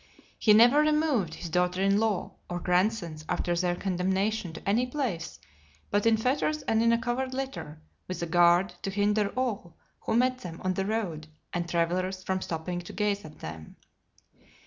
LXIV. 0.01 0.23
He 0.39 0.53
never 0.53 0.79
removed 0.79 1.35
his 1.35 1.49
daughter 1.51 1.79
in 1.79 1.99
law, 1.99 2.31
or 2.49 2.59
grandsons, 2.59 3.23
after 3.29 3.55
their 3.55 3.75
condemnation, 3.75 4.51
to 4.51 4.67
any 4.67 4.87
place, 4.87 5.39
but 5.91 6.07
in 6.07 6.17
fetters 6.17 6.63
and 6.63 6.81
in 6.81 6.91
a 6.91 6.97
covered 6.97 7.35
litter, 7.35 7.79
with 8.07 8.23
a 8.23 8.25
guard 8.25 8.73
to 8.81 8.89
hinder 8.89 9.27
all 9.37 9.75
who 9.99 10.15
met 10.15 10.39
them 10.39 10.59
on 10.63 10.73
the 10.73 10.87
road, 10.87 11.27
and 11.53 11.69
travellers, 11.69 12.23
from 12.23 12.41
stopping 12.41 12.79
to 12.81 12.93
gaze 12.93 13.23
at 13.23 13.41
them. 13.41 13.75